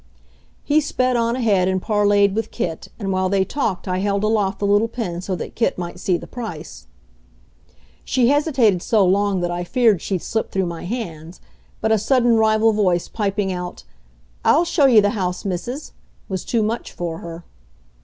[0.63, 4.57] He sped on ahead and parleyed with Kit; and while they talked I held aloft
[4.57, 6.87] the little pin so that Kit might see the price.
[8.03, 11.39] She hesitated so long that I feared she'd slip through my hands,
[11.81, 13.83] but a sudden rival voice piping out,
[14.43, 15.93] "I'll show ye the house, Missus,"
[16.27, 17.43] was too much for her.